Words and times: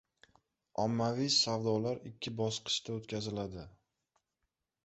Ommaviy 0.83 1.29
savdolar 1.35 2.01
ikki 2.13 2.35
bosqichda 2.39 2.97
o‘tkaziladi 2.97 3.67